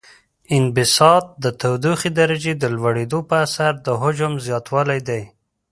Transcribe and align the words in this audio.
انبساط 0.57 1.25
د 1.43 1.45
تودوخې 1.61 2.09
درجې 2.19 2.53
د 2.57 2.63
لوړیدو 2.75 3.19
په 3.29 3.35
اثر 3.45 3.71
د 3.85 3.87
حجم 4.01 4.33
زیاتوالی 4.45 4.99
دی. 5.09 5.21